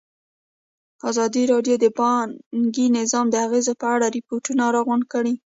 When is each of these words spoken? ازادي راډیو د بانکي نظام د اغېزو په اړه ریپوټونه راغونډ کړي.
ازادي 1.09 1.43
راډیو 1.53 1.75
د 1.83 1.85
بانکي 1.99 2.85
نظام 2.99 3.25
د 3.31 3.35
اغېزو 3.45 3.73
په 3.81 3.87
اړه 3.95 4.07
ریپوټونه 4.17 4.63
راغونډ 4.75 5.03
کړي. 5.13 5.33